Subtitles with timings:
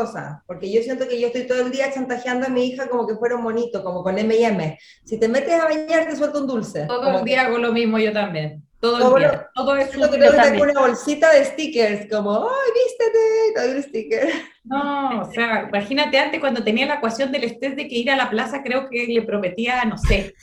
[0.00, 3.06] cosas, porque yo siento que yo estoy todo el día chantajeando a mi hija como
[3.06, 4.78] que fuera un monito, como con M&M.
[5.04, 6.86] Si te metes a bañar, te suelta un dulce.
[6.86, 8.62] Todo el día hago lo mismo yo también.
[8.80, 9.32] Todo el Todo día.
[9.32, 13.18] lo- Todo es que yo tengo una bolsita de stickers, como, ¡ay, vístete!
[13.54, 14.28] Te doy un sticker.
[14.64, 18.16] No, o sea, imagínate antes cuando tenía la ecuación del estrés de que ir a
[18.16, 20.34] la plaza, creo que le prometía, no sé,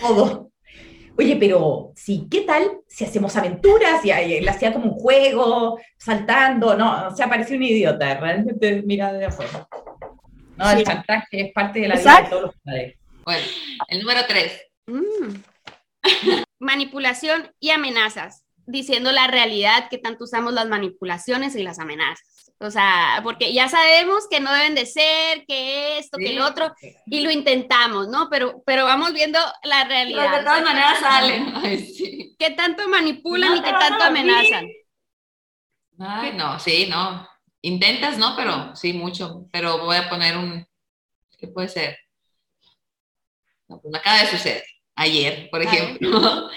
[0.00, 0.49] todo.
[1.20, 4.02] Oye, pero sí, ¿qué tal si hacemos aventuras?
[4.02, 9.12] Y él hacía como un juego, saltando, no, o sea, parecía un idiota, realmente mira
[9.12, 9.68] de afuera.
[10.56, 12.96] No, el chantaje es parte de la vida de todos los padres.
[13.22, 13.44] Bueno,
[13.88, 14.62] el número tres.
[14.86, 15.42] Mm.
[16.58, 22.54] Manipulación y amenazas, diciendo la realidad que tanto usamos las manipulaciones y las amenazas.
[22.62, 26.74] O sea, porque ya sabemos que no deben de ser, que esto, que el otro,
[27.06, 28.28] y lo intentamos, ¿no?
[28.28, 30.44] Pero, pero vamos viendo la Pero de realidad.
[30.44, 31.52] todas maneras salen.
[31.56, 32.36] Ay, sí.
[32.38, 34.66] ¿Qué tanto manipulan No y qué tanto amenazan?
[35.98, 37.26] Ay, no, sí, no.
[37.62, 38.36] Intentas, ¿no?
[38.36, 39.46] Pero sí, mucho.
[39.50, 40.66] Pero voy a poner un.
[41.38, 41.98] ¿Qué puede ser?
[43.68, 44.64] No, pues me acaba de suceder.
[44.96, 45.98] Ayer, por ver.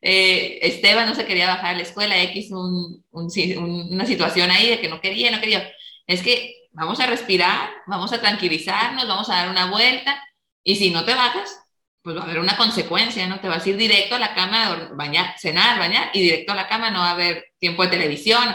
[0.00, 4.88] eh, Esteban no se quería bajar a la escuela, X, una situación ahí de que
[4.88, 5.70] no quería, no quería.
[6.06, 10.22] Es que vamos a respirar, vamos a tranquilizarnos, vamos a dar una vuelta.
[10.62, 11.58] Y si no te bajas,
[12.02, 13.40] pues va a haber una consecuencia, ¿no?
[13.40, 16.68] Te vas a ir directo a la cama, bañar, cenar, bañar, y directo a la
[16.68, 18.54] cama, no va a haber tiempo de televisión,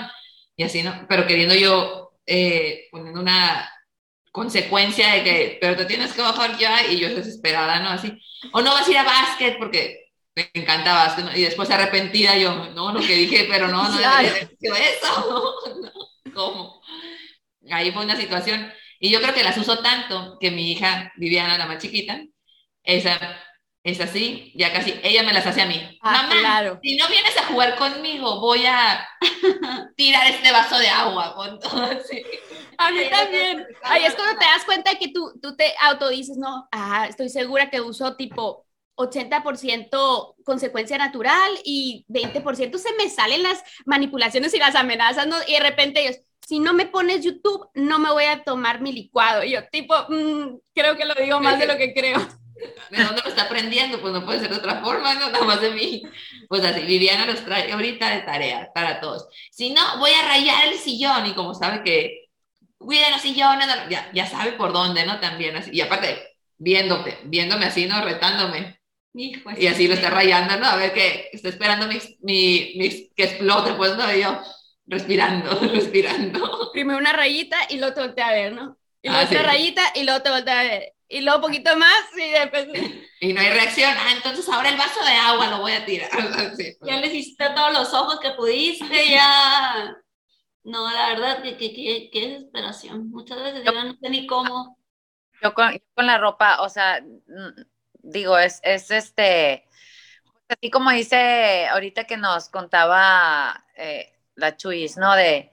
[0.55, 1.05] y así, ¿no?
[1.09, 3.69] Pero queriendo yo, eh, poniendo una
[4.31, 7.89] consecuencia de que, pero te tienes que bajar ya, y yo desesperada, ¿no?
[7.89, 8.19] Así,
[8.53, 10.02] o no vas a ir a básquet porque
[10.35, 11.35] me encanta básquet, ¿no?
[11.37, 14.27] y después arrepentida yo, no, lo que dije, pero no, no, Claro.
[14.61, 15.61] eso,
[16.25, 16.81] no, ¿cómo?
[17.71, 21.57] Ahí fue una situación, y yo creo que las uso tanto que mi hija Viviana,
[21.57, 22.21] la más chiquita,
[22.83, 23.17] esa
[23.83, 25.97] es así, ya casi, ella me las hace a mí.
[26.01, 26.79] Ah, Mamá, claro.
[26.81, 29.07] si no vienes a jugar conmigo, voy a
[29.97, 32.23] tirar este vaso de agua con todo así.
[32.77, 33.65] A mí también.
[33.83, 37.69] Ahí es cuando te das cuenta que tú, tú te autodices, no, ah, estoy segura
[37.69, 38.62] que uso tipo
[38.95, 45.37] 80% consecuencia natural y 20% se me salen las manipulaciones y las amenazas, ¿no?
[45.47, 46.17] Y de repente ellos,
[46.47, 49.43] si no me pones YouTube, no me voy a tomar mi licuado.
[49.43, 52.19] Y yo, tipo, mm, creo que lo digo más de lo que creo.
[52.91, 53.99] ¿De dónde lo está aprendiendo?
[53.99, 56.03] Pues no puede ser de otra forma, no nada más de mí.
[56.47, 59.27] Pues así, Viviana los trae ahorita de tarea para todos.
[59.51, 62.29] Si no, voy a rayar el sillón y como sabe que
[62.77, 65.19] cuiden los sillones, ya, ya sabe por dónde, ¿no?
[65.19, 65.71] También así.
[65.73, 68.01] Y aparte, viéndote, viéndome así, ¿no?
[68.03, 68.79] Retándome.
[69.15, 70.65] Hijo, Y así lo está rayando, ¿no?
[70.65, 74.41] A ver que está esperando mi, mi, mi- que explote, pues no, y yo
[74.87, 76.71] respirando, respirando.
[76.71, 78.77] Primero una rayita y luego te voltea a ver, ¿no?
[79.01, 79.45] Y luego Ah, otra sí.
[79.45, 80.93] rayita y luego te voltea a ver.
[81.09, 82.67] Y luego un poquito más y después...
[83.19, 83.91] Y no hay reacción.
[83.95, 86.09] Ah, entonces ahora el vaso de agua lo voy a tirar.
[86.55, 86.77] Pues.
[86.81, 89.95] Ya le hiciste todos los ojos que pudiste, ya.
[90.63, 93.09] No, la verdad, que, que, que, qué desesperación.
[93.09, 94.77] Muchas veces yo no sé ni cómo.
[95.41, 97.01] Yo con, yo con la ropa, o sea,
[98.03, 99.65] digo, es, es este,
[100.49, 105.15] así como dice ahorita que nos contaba eh, la Chuyis, ¿no?
[105.15, 105.51] De,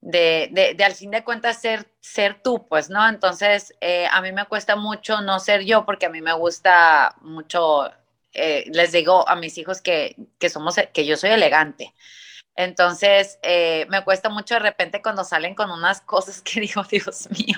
[0.00, 3.08] de, de, al fin de cuentas ser, ser tú, pues, ¿no?
[3.08, 7.16] Entonces, eh, a mí me cuesta mucho no ser yo porque a mí me gusta
[7.22, 7.90] mucho,
[8.32, 11.94] eh, les digo a mis hijos que, que somos, que yo soy elegante.
[12.56, 13.38] Entonces,
[13.88, 17.56] me cuesta mucho de repente cuando salen con unas cosas que digo, Dios mío.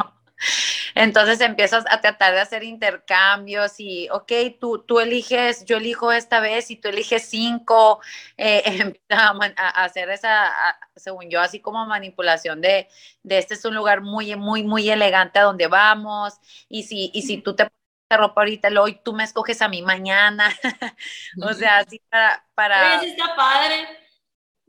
[0.99, 6.41] Entonces empiezas a tratar de hacer intercambios y, ok, tú, tú eliges, yo elijo esta
[6.41, 8.01] vez y tú eliges cinco,
[8.37, 8.63] eh,
[9.07, 12.89] empieza a, hacer esa, a- según yo, así como manipulación de,
[13.23, 16.35] de este es un lugar muy, muy, muy elegante a donde vamos
[16.69, 19.69] y si, y si tú te pones esta ropa ahorita, luego tú me escoges a
[19.69, 20.51] mí mañana,
[21.43, 22.99] o sea, así para, para...
[22.99, 23.87] Oye, sí está padre.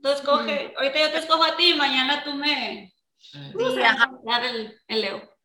[0.01, 2.93] Tú escoge, ahorita yo te escojo a ti, mañana tú me.
[3.33, 4.11] No sé, ajá.
[4.23, 5.38] dar el, el Leo.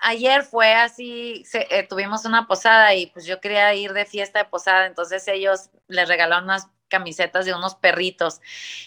[0.00, 4.40] Ayer fue así, se- eh, tuvimos una posada y pues yo quería ir de fiesta
[4.40, 8.40] de posada, entonces ellos les regalaron unas camisetas de unos perritos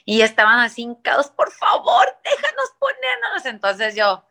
[0.05, 0.87] y estaban así
[1.35, 3.45] por favor, déjanos ponernos.
[3.45, 4.23] Entonces yo,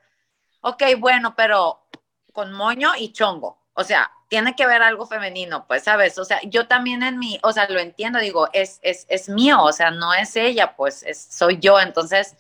[0.60, 1.86] ok, bueno, pero
[2.32, 6.18] con moño y chongo, o sea, tiene que ver algo femenino, pues, ¿sabes?
[6.18, 9.62] O sea, yo también en mi, o sea, lo entiendo, digo, es, es, es mío,
[9.62, 12.36] o sea, no es ella, pues, es, soy yo, entonces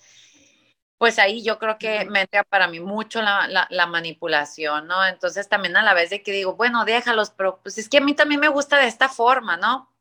[1.02, 5.04] pues ahí yo creo que me entra para mí mucho la, la, la manipulación, ¿no?
[5.04, 8.00] Entonces también a la vez de que digo, bueno, déjalos, pero pues es que a
[8.00, 9.92] mí también me gusta de esta forma, ¿no?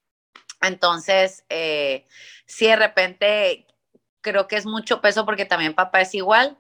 [0.62, 2.06] Entonces, eh,
[2.46, 3.66] sí, de repente
[4.22, 6.56] creo que es mucho peso porque también papá es igual.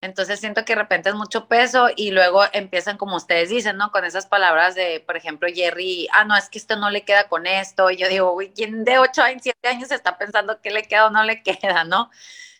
[0.00, 3.92] Entonces siento que de repente es mucho peso y luego empiezan, como ustedes dicen, ¿no?
[3.92, 7.28] Con esas palabras de, por ejemplo, Jerry, ah, no, es que esto no le queda
[7.28, 7.90] con esto.
[7.90, 11.08] Y yo digo, uy, ¿quién de 8 años, 7 años está pensando qué le queda
[11.08, 12.10] o no le queda, ¿no?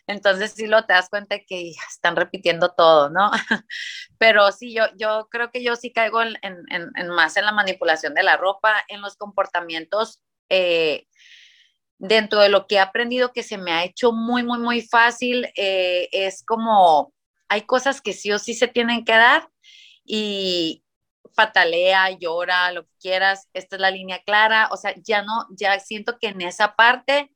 [0.07, 3.31] Entonces sí lo te das cuenta que están repitiendo todo, ¿no?
[4.17, 8.13] Pero sí, yo, yo creo que yo sí caigo en, en, más en la manipulación
[8.13, 10.21] de la ropa, en los comportamientos.
[10.49, 11.07] Eh,
[11.97, 15.47] dentro de lo que he aprendido que se me ha hecho muy, muy, muy fácil,
[15.55, 17.13] eh, es como
[17.47, 19.47] hay cosas que sí o sí se tienen que dar
[20.03, 20.83] y
[21.35, 25.79] patalea, llora, lo que quieras, esta es la línea clara, o sea, ya no, ya
[25.79, 27.32] siento que en esa parte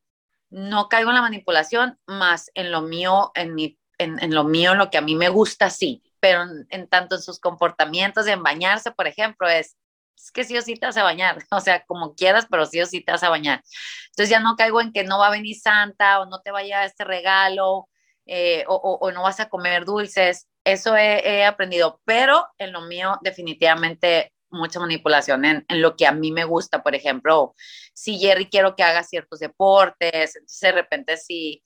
[0.50, 4.78] no caigo en la manipulación, más en lo mío, en, mi, en, lo mío, en
[4.78, 8.92] lo que a mí me gusta, sí, pero en, tanto en sus comportamientos, en bañarse,
[8.92, 9.78] por ejemplo, es,
[10.16, 12.86] es que sí o sí te a bañar, o sea, como quieras, pero sí o
[12.86, 13.64] sí te vas a bañar.
[14.08, 16.86] Entonces ya no caigo en que no va a venir Santa o no te vaya
[16.86, 17.88] este regalo
[18.28, 20.48] eh, o, o, no vas a comer dulces.
[20.64, 26.12] Eso he, aprendido, pero en lo mío definitivamente mucha manipulación en, en, lo que a
[26.12, 26.84] mí me gusta.
[26.84, 27.54] Por ejemplo,
[27.94, 31.64] si Jerry quiero que haga ciertos deportes, entonces de repente si...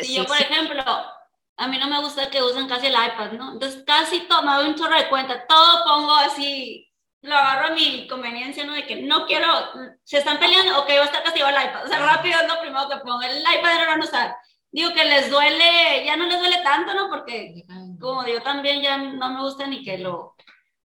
[0.00, 0.82] Sí, yo, por ejemplo,
[1.56, 3.52] a mí no me gusta que usen casi el iPad, ¿no?
[3.52, 6.88] Entonces casi todo, me doy un chorro de cuenta, todo pongo así
[7.22, 8.74] lo agarro a mi conveniencia, ¿no?
[8.74, 9.46] De que no quiero,
[10.02, 11.84] se están peleando, ok, va a estar castigado el iPad.
[11.84, 13.22] O sea, rápido es lo primero que pongo.
[13.22, 14.36] El iPad no lo van a usar.
[14.72, 17.08] Digo que les duele, ya no les duele tanto, ¿no?
[17.08, 17.62] Porque
[18.00, 20.31] como digo, también ya no me gusta ni que lo,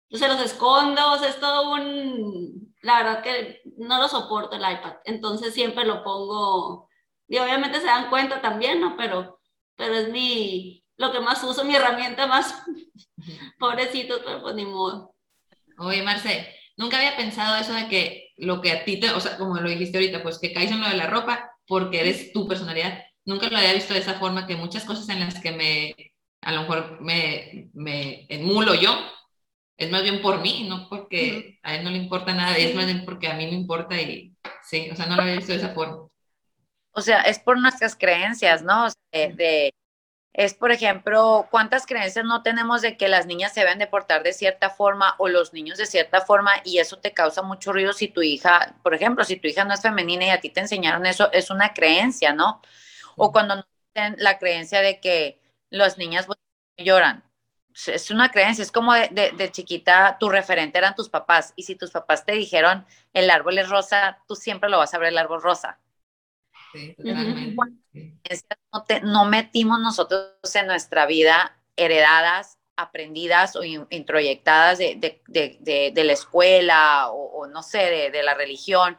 [0.09, 4.97] yo se los escondo, es todo un, la verdad que no lo soporto el iPad.
[5.05, 6.89] Entonces siempre lo pongo,
[7.29, 8.97] y obviamente se dan cuenta también, ¿no?
[8.97, 9.41] Pero,
[9.77, 12.63] pero es mi, lo que más uso, mi herramienta más,
[13.59, 15.15] pobrecitos, pero pues ni modo.
[15.79, 19.37] Oye, Marce, nunca había pensado eso de que lo que a ti te, o sea,
[19.37, 22.47] como lo dijiste ahorita, pues que caes en lo de la ropa porque eres tu
[22.47, 23.03] personalidad.
[23.25, 25.97] Nunca lo había visto de esa forma, que muchas cosas en las que me,
[26.43, 28.97] a lo mejor me, me emulo yo,
[29.77, 32.87] es más bien por mí, no porque a él no le importa nada, es más
[32.87, 35.59] bien porque a mí me importa y sí, o sea, no lo había visto de
[35.59, 36.09] esa forma.
[36.93, 38.87] O sea, es por nuestras creencias, ¿no?
[38.87, 39.75] O sea, de,
[40.37, 44.23] es, por ejemplo, cuántas creencias no tenemos de que las niñas se deben de portar
[44.23, 47.93] de cierta forma o los niños de cierta forma y eso te causa mucho ruido
[47.95, 50.61] si tu hija, por ejemplo, si tu hija no es femenina y a ti te
[50.61, 52.61] enseñaron eso, es una creencia, ¿no?
[53.17, 55.41] O cuando no tienen la creencia de que
[55.71, 56.27] las niñas
[56.77, 57.26] lloran.
[57.87, 61.75] Es una creencia, es como de, de, chiquita, tu referente eran tus papás y si
[61.75, 65.19] tus papás te dijeron el árbol es rosa, tú siempre lo vas a ver el
[65.19, 65.79] árbol rosa.
[66.73, 67.57] Sí, totalmente
[69.03, 77.63] no, metimos nosotros en nuestra vida heredadas, aprendidas o introyectadas de, la escuela o, no
[77.63, 78.99] sé, de, la religión.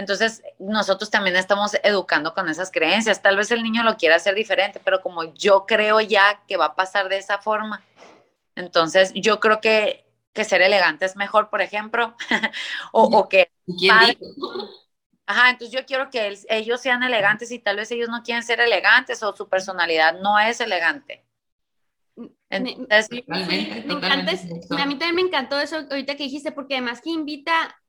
[0.00, 3.20] Entonces, nosotros también estamos educando con esas creencias.
[3.20, 6.64] Tal vez el niño lo quiera hacer diferente, pero como yo creo ya que va
[6.66, 7.82] a pasar de esa forma,
[8.54, 10.06] entonces yo creo que,
[10.42, 12.16] ser elegante es mejor, por ejemplo,
[12.92, 13.52] o, o, que...
[15.26, 18.58] Ajá, entonces yo quiero que ellos sean elegantes y tal vez ellos no quieren ser
[18.58, 21.26] elegantes o su personalidad no es elegante.
[22.48, 23.10] Entonces,
[24.70, 27.79] a mí también me encantó eso ahorita que dijiste, porque además que invita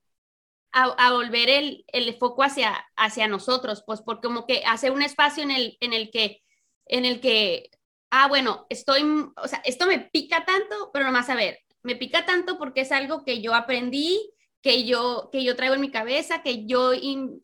[0.73, 5.43] a, volver el, el, foco hacia, hacia nosotros, pues porque como que hace un espacio
[5.43, 6.41] en el, en el que,
[6.85, 7.69] en el que,
[8.09, 9.03] ah, bueno, estoy,
[9.35, 12.91] o sea, esto me pica tanto, pero nomás a ver, me pica tanto porque es
[12.91, 16.91] algo que yo aprendí, que yo, que yo traigo en mi cabeza, que yo,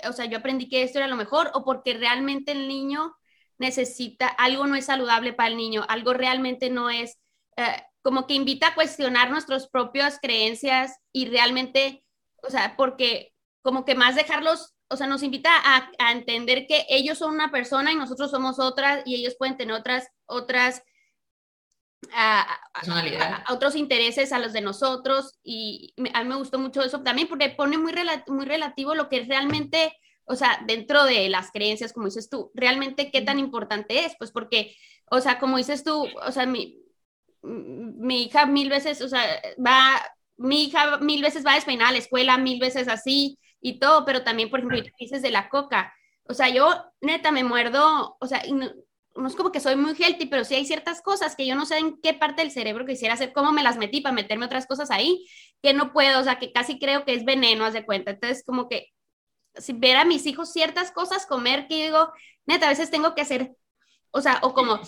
[0.07, 3.15] o sea, yo aprendí que esto era lo mejor, o porque realmente el niño
[3.57, 7.17] necesita, algo no es saludable para el niño, algo realmente no es,
[7.57, 12.03] eh, como que invita a cuestionar nuestras propias creencias y realmente,
[12.43, 16.85] o sea, porque como que más dejarlos, o sea, nos invita a, a entender que
[16.89, 20.83] ellos son una persona y nosotros somos otras y ellos pueden tener otras, otras
[22.13, 22.59] a,
[23.49, 27.49] otros intereses, a los de nosotros, y a mí me gustó mucho eso también porque
[27.49, 27.93] pone muy,
[28.27, 33.11] muy relativo lo que realmente, o sea, dentro de las creencias, como dices tú, realmente
[33.11, 34.75] qué tan importante es, pues porque,
[35.09, 36.79] o sea, como dices tú, o sea, mi,
[37.41, 39.23] mi hija mil veces, o sea,
[39.63, 40.01] va,
[40.37, 44.05] mi hija mil veces va a despeinar a la escuela, mil veces así y todo,
[44.05, 48.27] pero también, por ejemplo, dices de la coca, o sea, yo neta me muerdo, o
[48.27, 48.41] sea,
[49.17, 51.65] no es como que soy muy healthy, pero sí hay ciertas cosas que yo no
[51.65, 54.67] sé en qué parte del cerebro quisiera hacer, cómo me las metí para meterme otras
[54.67, 55.25] cosas ahí,
[55.61, 58.11] que no puedo, o sea, que casi creo que es veneno, haz de cuenta.
[58.11, 58.87] Entonces, como que
[59.55, 62.11] si ver a mis hijos ciertas cosas comer, que digo,
[62.45, 63.55] neta, a veces tengo que hacer
[64.11, 64.79] o sea, o como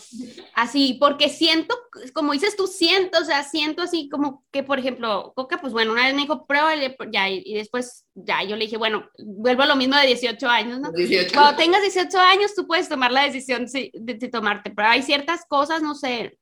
[0.53, 1.75] así, porque siento,
[2.13, 5.91] como dices tú, siento, o sea, siento así como que, por ejemplo, Coca, pues bueno,
[5.91, 6.73] una vez me dijo, prueba,
[7.11, 10.79] ya, y, después, ya, yo le dije, bueno, vuelvo a lo mismo de 18 años,
[10.79, 10.91] ¿no?
[11.33, 15.45] Cuando tengas 18 años, tú puedes tomar la decisión de, de, tomarte, pero hay ciertas
[15.47, 16.37] cosas, no sé,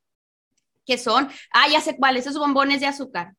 [0.85, 3.33] que son, ah, ya sé cuáles, esos bombones de azúcar.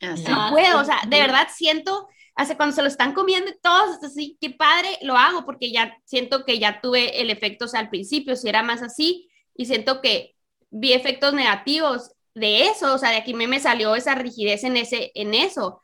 [0.00, 4.02] No puedo, o sea, de verdad siento hace cuando se lo están comiendo y todos
[4.04, 7.80] así, qué padre, lo hago porque ya siento que ya tuve el efecto, o sea,
[7.80, 10.36] al principio si era más así y siento que
[10.70, 14.76] vi efectos negativos de eso, o sea, de aquí me, me salió esa rigidez en,
[14.76, 15.80] ese, en eso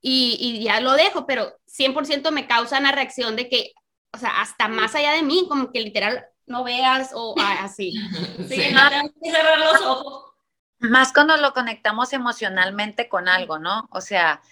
[0.00, 3.72] y, y ya lo dejo, pero 100% me causa una reacción de que,
[4.12, 7.94] o sea, hasta más allá de mí, como que literal no veas o así.
[8.48, 10.32] Sí, no tengo que cerrar los ojos.
[10.80, 13.88] Más cuando lo conectamos emocionalmente con algo, ¿no?
[13.92, 14.42] O sea,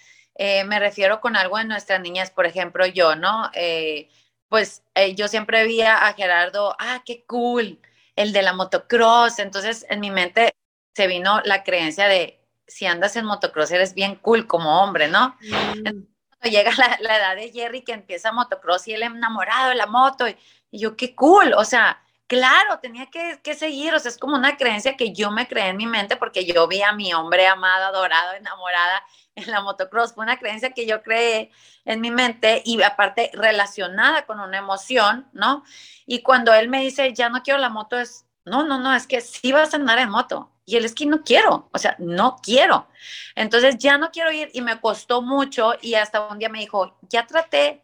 [0.43, 3.51] eh, me refiero con algo de nuestras niñas, por ejemplo, yo, ¿no?
[3.53, 4.09] Eh,
[4.49, 7.79] pues eh, yo siempre veía a Gerardo, ah, qué cool,
[8.15, 9.37] el de la motocross.
[9.37, 10.55] Entonces en mi mente
[10.95, 15.37] se vino la creencia de, si andas en motocross eres bien cool como hombre, ¿no?
[15.41, 15.83] Mm.
[15.83, 19.85] Cuando llega la, la edad de Jerry que empieza motocross y él enamorado de la
[19.85, 20.35] moto, y,
[20.71, 22.01] y yo, qué cool, o sea,
[22.31, 25.75] claro, tenía que, seguir, o sea, es como una creencia que yo me creé en
[25.75, 29.03] mi mente porque yo vi a mi hombre amado, adorado, enamorada
[29.35, 31.51] en la motocross, fue una creencia que yo creé
[31.83, 35.65] en mi mente y aparte relacionada con una emoción, ¿no?
[36.05, 39.07] Y cuando él me dice, ya no quiero la moto, es, no, no, no, es
[39.07, 40.53] que sí vas a andar en moto.
[40.65, 42.87] Y él es que no quiero, o sea, no quiero.
[43.35, 46.97] Entonces ya no quiero ir y me costó mucho y hasta un día me dijo,
[47.09, 47.81] ya traté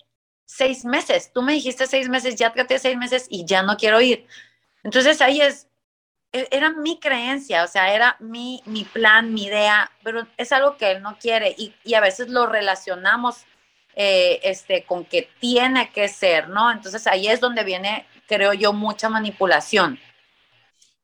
[0.48, 4.02] seis meses, tú me dijiste seis meses, ya traté seis meses y ya no quiero
[4.02, 4.28] ir.
[4.84, 5.68] Entonces ahí es,
[6.34, 10.78] e- era mi creencia, o sea, era mi, mi plan, mi idea, pero es algo
[10.78, 13.46] que él no quiere y, y a veces lo relacionamos
[13.96, 16.72] eh, este, con que tiene que ser, ¿no?
[16.72, 20.00] Entonces ahí es donde viene, creo yo, mucha manipulación.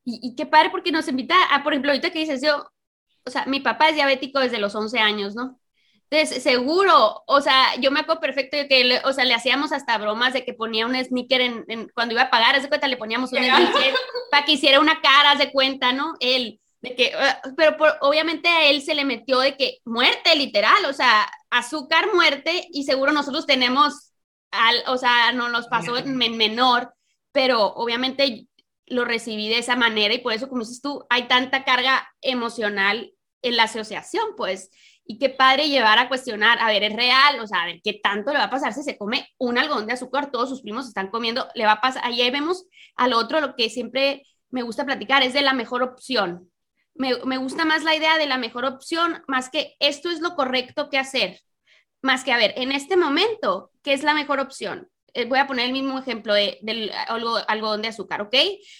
[0.06, 2.70] Y, y qué padre porque nos invita a, por ejemplo, ahorita que dices yo,
[3.26, 5.60] o sea, mi papá es diabético desde los 11 años, ¿no?
[6.14, 9.72] Entonces, seguro, o sea, yo me acuerdo perfecto de que, le, o sea, le hacíamos
[9.72, 12.70] hasta bromas de que ponía un sneaker en, en- cuando iba a pagar, haz de
[12.70, 13.96] cuenta, le poníamos un sneaker
[14.30, 16.14] para que hiciera una cara, haz de cuenta, ¿no?
[16.20, 20.36] Él, de que, uh, pero por- obviamente a él se le metió de que muerte,
[20.36, 24.12] literal, o sea, azúcar, muerte, y seguro nosotros tenemos,
[24.52, 26.94] al, o sea, no nos pasó en men- menor,
[27.32, 28.46] pero obviamente
[28.86, 33.14] lo recibí de esa manera y por eso, como dices tú, hay tanta carga emocional
[33.42, 34.70] en la asociación, pues,
[35.06, 38.00] y qué padre llevar a cuestionar, a ver, es real, o sea, a ver, qué
[38.02, 40.88] tanto le va a pasar si se come un algodón de azúcar, todos sus primos
[40.88, 44.86] están comiendo, le va a pasar, ahí vemos al otro, lo que siempre me gusta
[44.86, 46.50] platicar es de la mejor opción.
[46.96, 50.36] Me, me gusta más la idea de la mejor opción, más que esto es lo
[50.36, 51.40] correcto que hacer,
[52.02, 54.90] más que, a ver, en este momento, ¿qué es la mejor opción?
[55.14, 58.36] Eh, voy a poner el mismo ejemplo de, del algo- algodón de azúcar, ¿ok?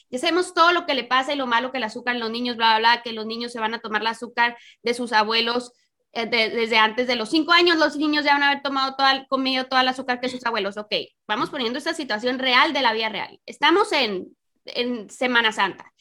[0.10, 2.32] Ya sabemos todo lo que le pasa y lo malo que el azúcar en los
[2.32, 5.14] niños, bla, bla, bla, que los niños se van a tomar el azúcar de sus
[5.14, 5.72] abuelos
[6.14, 9.26] de- desde antes de los cinco años, los niños ya van a haber tomado toda,
[9.28, 10.94] comido toda el azúcar que sus abuelos, ok.
[11.28, 13.40] Vamos poniendo esta situación real de la vida real.
[13.46, 14.28] Estamos en,
[14.66, 15.92] en Semana Santa.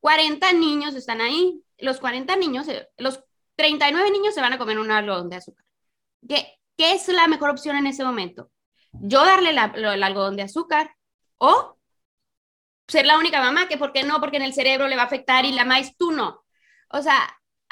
[0.00, 1.62] 40 niños están ahí.
[1.78, 3.22] Los 40 niños, eh, los
[3.56, 5.64] 39 niños se van a comer un algodón de azúcar.
[6.28, 8.50] ¿Qué, qué es la mejor opción en ese momento?
[8.92, 10.94] Yo darle la- el algodón de azúcar
[11.38, 11.78] o
[12.88, 14.20] ser la única mamá que, ¿por qué no?
[14.20, 16.44] Porque en el cerebro le va a afectar y la maíz tú no.
[16.90, 17.16] O sea,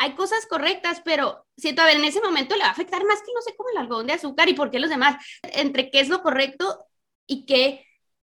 [0.01, 3.21] hay cosas correctas, pero siento, a ver, en ese momento le va a afectar más
[3.21, 6.01] que no sé cómo el algodón de azúcar y por qué los demás, entre qué
[6.01, 6.87] es lo correcto
[7.27, 7.85] y qué,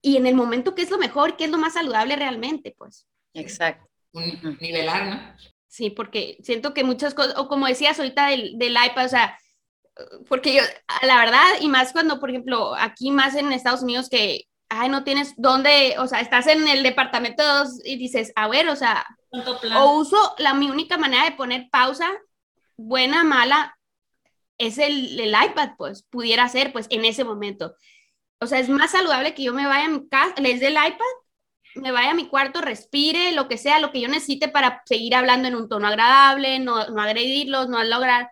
[0.02, 3.06] y en el momento qué es lo mejor, qué es lo más saludable realmente, pues.
[3.34, 3.86] Exacto.
[4.14, 5.36] Nivelar, ¿no?
[5.68, 9.38] Sí, porque siento que muchas cosas, o como decías ahorita del, del iPad, o sea,
[10.30, 10.62] porque yo,
[11.02, 15.04] la verdad, y más cuando, por ejemplo, aquí más en Estados Unidos que, ay, no
[15.04, 19.06] tienes dónde, o sea, estás en el departamento dos y dices, a ver, o sea.
[19.76, 22.10] O uso la mi única manera de poner pausa,
[22.78, 23.78] buena, mala,
[24.58, 27.76] es el, el iPad, pues, pudiera ser, pues, en ese momento.
[28.40, 30.74] O sea, es más saludable que yo me vaya a mi casa, les dé el
[30.74, 31.06] iPad,
[31.76, 35.16] me vaya a mi cuarto, respire, lo que sea, lo que yo necesite para seguir
[35.16, 38.32] hablando en un tono agradable, no, no agredirlos, no lograr,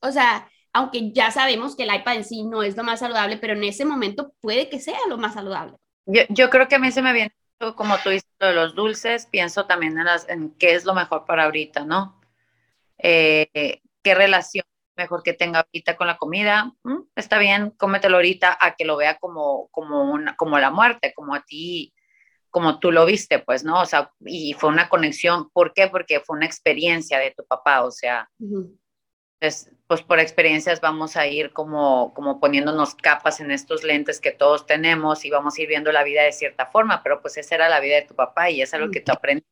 [0.00, 3.36] o sea, aunque ya sabemos que el iPad en sí no es lo más saludable,
[3.36, 5.76] pero en ese momento puede que sea lo más saludable.
[6.06, 7.34] Yo, yo creo que a mí se me viene,
[7.76, 11.24] como tú dices, lo de los dulces, pienso también en, en qué es lo mejor
[11.24, 12.20] para ahorita, ¿no?
[12.98, 14.64] Eh, ¿Qué relación
[14.96, 16.72] mejor que tenga ahorita con la comida?
[16.82, 17.02] ¿Mm?
[17.16, 21.34] Está bien, cómetelo ahorita a que lo vea como, como, una, como la muerte, como
[21.34, 21.94] a ti,
[22.50, 23.80] como tú lo viste, pues, ¿no?
[23.80, 25.48] O sea, y fue una conexión.
[25.50, 25.88] ¿Por qué?
[25.88, 28.28] Porque fue una experiencia de tu papá, o sea.
[29.42, 34.30] Entonces, pues por experiencias vamos a ir como, como poniéndonos capas en estos lentes que
[34.30, 37.56] todos tenemos y vamos a ir viendo la vida de cierta forma, pero pues esa
[37.56, 39.44] era la vida de tu papá y es algo que tú aprendes.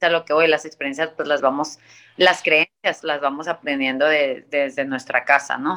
[0.00, 1.78] Es a lo que hoy las experiencias pues las vamos,
[2.16, 5.76] las creencias las vamos aprendiendo de- desde nuestra casa, ¿no?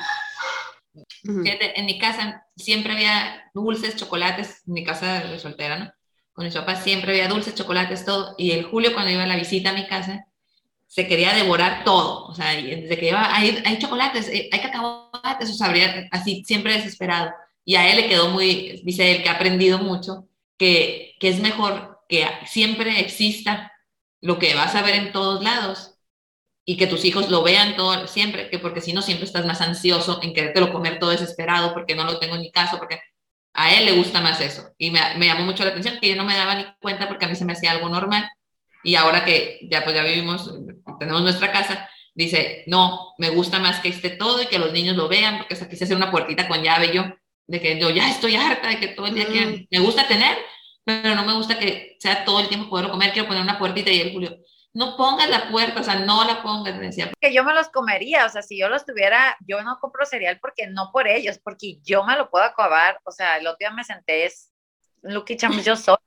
[1.75, 5.91] En mi casa siempre había dulces, chocolates, en mi casa de soltera, ¿no?
[6.33, 8.35] Con mis papás siempre había dulces, chocolates, todo.
[8.37, 10.25] Y el Julio, cuando iba a la visita a mi casa,
[10.93, 15.53] se quería devorar todo, o sea, desde que hay, hay chocolates, eh, hay cacahuates, o
[15.53, 17.31] sea, habría- así siempre desesperado.
[17.65, 21.39] Y a él le quedó muy, dice él que ha aprendido mucho, que, que es
[21.39, 23.71] mejor que siempre exista
[24.21, 25.95] lo que vas a ver en todos lados
[26.65, 29.61] y que tus hijos lo vean todo siempre, que porque si no siempre estás más
[29.61, 33.01] ansioso en querértelo comer todo desesperado porque no lo tengo en mi caso, porque
[33.53, 34.69] a él le gusta más eso.
[34.77, 37.25] Y me, me llamó mucho la atención que yo no me daba ni cuenta porque
[37.25, 38.29] a mí se me hacía algo normal.
[38.83, 40.51] Y ahora que ya pues ya vivimos,
[40.99, 44.95] tenemos nuestra casa, dice, no, me gusta más que esté todo y que los niños
[44.95, 47.03] lo vean, porque hasta quise hacer una puertita con llave yo,
[47.47, 50.37] de que yo ya estoy harta de que todo el día quieran- me gusta tener,
[50.85, 53.89] pero no me gusta que sea todo el tiempo poderlo comer, quiero poner una puertita
[53.91, 54.37] y el Julio,
[54.73, 57.69] no pongas la puerta, o sea, no la pongas, me decía, que yo me los
[57.69, 61.39] comería, o sea, si yo los tuviera, yo no compro cereal porque no por ellos,
[61.43, 64.51] porque yo me lo puedo acabar, o sea, el otro día me senté, es,
[65.03, 65.97] Lucky Chams, yo soy,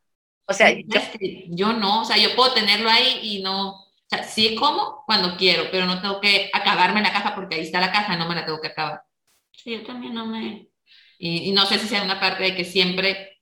[0.46, 1.00] o sea, yo,
[1.48, 5.36] yo no, o sea, yo puedo tenerlo ahí y no, o sea, sí como cuando
[5.36, 8.34] quiero, pero no tengo que acabarme la caja porque ahí está la caja, no me
[8.36, 9.02] la tengo que acabar.
[9.52, 10.68] Sí, yo también no me...
[11.18, 13.40] Y, y no sé si sea una parte de que siempre,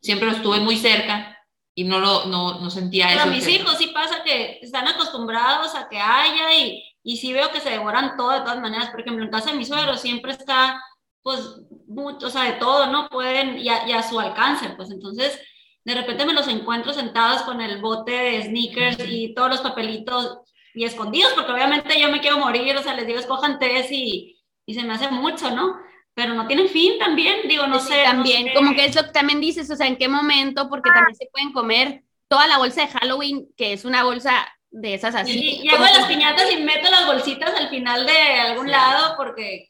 [0.00, 1.38] siempre lo estuve muy cerca
[1.74, 3.28] y no lo, no, no sentía Pero eso.
[3.28, 7.50] a mis hijos sí pasa que están acostumbrados a que haya y, y sí veo
[7.50, 8.90] que se devoran todo de todas maneras.
[8.90, 10.80] Por ejemplo, en casa de mi suegro siempre está,
[11.22, 11.40] pues,
[11.86, 13.08] mucho, o sea, de todo, ¿no?
[13.08, 15.38] Pueden, y a, y a su alcance, pues entonces,
[15.86, 20.40] de repente me los encuentro sentados con el bote de sneakers y todos los papelitos
[20.74, 24.36] y escondidos, porque obviamente yo me quiero morir, o sea, les digo, escojan tres y,
[24.66, 25.76] y se me hace mucho, ¿no?
[26.14, 27.98] Pero no tienen fin también, digo, no Sí, sé.
[27.98, 28.54] no también, sé.
[28.54, 31.28] como que es lo que también dices, o sea, en qué momento, porque también se
[31.32, 35.38] pueden comer toda la bolsa de Halloween, que es una bolsa de esas así.
[35.62, 38.72] Y, y hago las piñatas y meto las bolsitas al final de algún Sí.
[38.72, 39.68] lado porque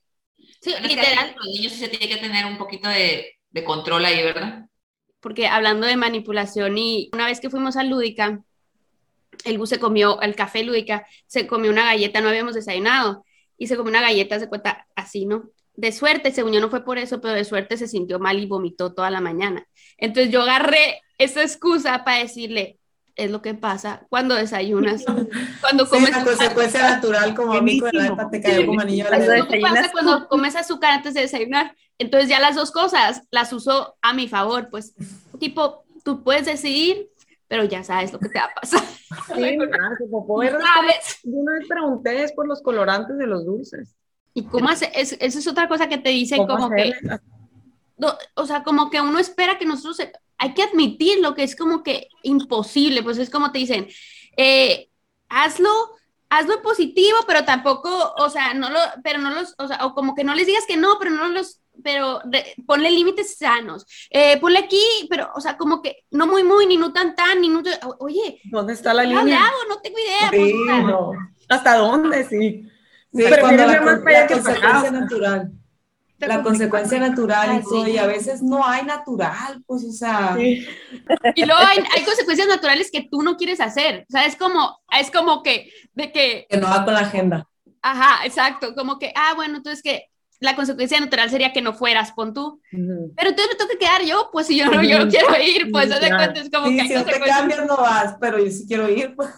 [0.61, 4.23] Sí, literal, Los niños sí se tiene que tener un poquito de, de control ahí,
[4.23, 4.66] ¿verdad?
[5.20, 8.42] Porque hablando de manipulación y una vez que fuimos a Lúdica,
[9.44, 13.25] el bus se comió, el café Lúdica, se comió una galleta, no habíamos desayunado,
[13.58, 15.50] y se comió una galleta, se cuenta así, ¿no?
[15.75, 18.47] De suerte, según yo no fue por eso, pero de suerte se sintió mal y
[18.47, 19.67] vomitó toda la mañana.
[19.99, 22.78] Entonces yo agarré esa excusa para decirle,
[23.17, 25.05] es lo que pasa cuando desayunas,
[25.61, 29.07] cuando Sí, comes la consecuencia natural, como a mí con iPad te cayó como anillo
[29.11, 29.49] al dedo.
[29.49, 31.75] ¿Qué pasa cuando comes azúcar antes de desayunar?
[31.99, 34.95] Entonces ya las dos cosas las uso a mi favor, pues
[35.39, 37.09] tipo, tú puedes decidir,
[37.49, 38.81] pero ya sabes lo que te va a pasar.
[38.81, 41.21] Sí, claro, que popó era- ¿Sabes?
[41.23, 43.97] Yo una vez pregunté es por los colorantes de los dulces.
[44.35, 44.91] ¿Y cómo hace?
[44.95, 47.21] Es, eso es otra cosa que te dicen ¿Cómo como que, hacerle?
[47.97, 50.07] no, o sea, como que uno espera que nosotros,
[50.38, 53.88] hay que admitir lo que es como que imposible, pues es como te dicen,
[54.36, 54.88] eh,
[55.28, 55.70] hazlo,
[56.28, 59.94] hazlo en positivo, pero tampoco, o sea, no lo, pero no los, o sea, o
[59.94, 62.20] como que no les digas que no, pero no los, pero
[62.66, 66.76] ponle límites sanos, eh, ponle aquí, pero, o sea, como que no muy, muy, ni
[66.76, 67.62] no tan, tan, ni no,
[67.99, 69.46] oye, ¿Dónde está la ¿qué le línea?
[69.46, 69.56] hago?
[69.68, 70.30] No tengo idea.
[70.30, 71.12] Sí, pues, no.
[71.49, 72.25] ¿Hasta dónde?
[72.25, 72.68] Sí.
[73.12, 75.52] Sí, Pero cuando la, más allá la que consecuencia natural.
[76.19, 77.91] La consecuencia natural Ah, y todo, sí.
[77.93, 80.67] y a veces no hay natural, pues, o sea, Sí.
[81.35, 84.07] Y luego hay, hay consecuencias naturales que tú no quieres hacer.
[84.09, 87.47] O sea, es como, es como que, de que, que no va con la agenda.
[87.83, 90.05] ajá, exacto, como que, ah, bueno, entonces que
[90.41, 92.61] la consecuencia natural sería que no fueras, pon tú.
[92.73, 93.13] Ujú.
[93.17, 95.71] Pero entonces me tengo que quedar yo, pues si yo no, yo no quiero ir,
[95.73, 96.17] pues Sí, claro.
[96.17, 98.89] cuenta, es como Sí, que si no te cambias no vas, pero yo sí quiero
[98.91, 99.15] ir.
[99.17, 99.29] pues.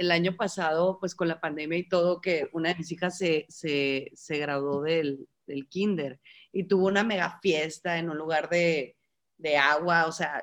[0.00, 3.44] El año pasado, pues con la pandemia y todo, que una de mis hijas se,
[3.50, 6.20] se, se graduó del, del kinder
[6.52, 8.96] y tuvo una mega fiesta en un lugar de,
[9.36, 10.42] de agua, o sea,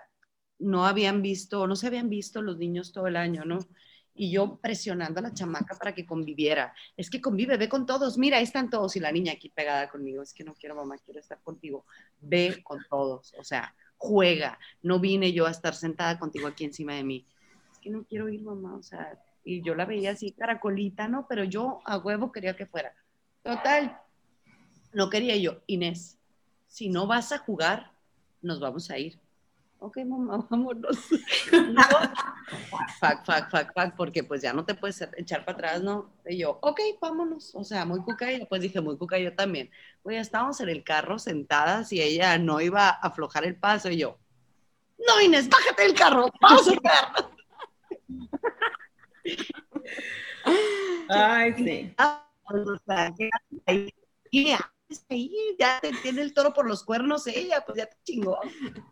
[0.60, 3.58] no habían visto, no se habían visto los niños todo el año, ¿no?
[4.14, 6.74] Y yo presionando a la chamaca para que conviviera.
[6.96, 8.96] Es que convive, ve con todos, mira, ahí están todos.
[8.96, 11.86] Y la niña aquí pegada conmigo, es que no quiero, mamá, quiero estar contigo.
[12.20, 14.58] Ve con todos, o sea, juega.
[14.82, 17.28] No vine yo a estar sentada contigo aquí encima de mí.
[17.72, 21.26] Es que no quiero ir, mamá, o sea, y yo la veía así caracolita, ¿no?
[21.28, 22.94] Pero yo a huevo quería que fuera.
[23.44, 23.98] Total,
[24.92, 26.18] no quería yo, Inés,
[26.68, 27.92] si no vas a jugar,
[28.42, 29.18] nos vamos a ir.
[29.80, 30.98] Ok, mamá, vámonos.
[31.52, 31.84] No,
[33.00, 36.12] fuck, fuck, fuck, fuck, porque pues ya no te puedes echar para atrás, ¿no?
[36.26, 37.56] Y yo, ok, vámonos.
[37.56, 39.72] O sea, muy cuca y después dije, muy cuca yo también.
[40.04, 43.98] Ya estábamos en el carro sentadas y ella no iba a aflojar el paso y
[43.98, 44.18] yo,
[45.08, 47.37] no, Inés, bájate del carro, vamos a jugar.
[51.10, 51.96] Ay, sí.
[55.60, 58.40] Ya te tiene el toro por los cuernos ella, pues ya te chingó.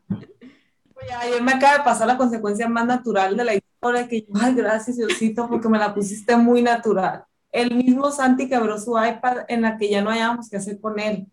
[0.09, 4.53] Oye, ayer me acaba de pasar la consecuencia más natural de la historia, que ay,
[4.55, 7.25] gracias Diosito, porque me la pusiste muy natural.
[7.51, 10.99] El mismo Santi quebró su iPad en la que ya no hayábamos que hacer con
[10.99, 11.27] él.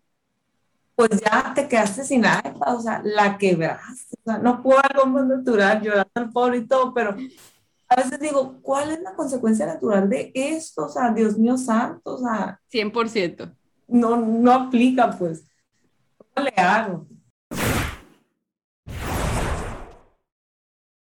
[0.95, 4.15] Pues ya te quedaste sin iPad, o sea, la quebraste.
[4.21, 7.15] O sea, no puedo algo más natural, llorando al pobre y todo, pero
[7.93, 10.85] a veces digo, ¿cuál es la consecuencia natural de esto?
[10.85, 13.55] O sea, Dios mío santo, o sea, 100%.
[13.87, 15.45] no, no aplica, pues.
[16.17, 17.07] ¿Cómo le hago?